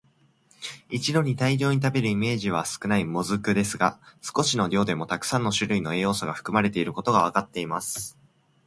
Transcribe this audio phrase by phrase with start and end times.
[0.89, 8.17] 一度に大量に食べるイメージは少ない「もずく」ですが、少しの量でもたくさんの種類の栄養素が含まれていることがわかっています。